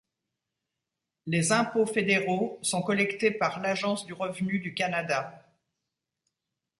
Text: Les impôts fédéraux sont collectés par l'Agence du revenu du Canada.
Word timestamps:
Les 1.27 1.51
impôts 1.51 1.85
fédéraux 1.85 2.57
sont 2.63 2.81
collectés 2.81 3.29
par 3.29 3.59
l'Agence 3.59 4.03
du 4.07 4.13
revenu 4.13 4.57
du 4.57 4.73
Canada. 4.73 5.47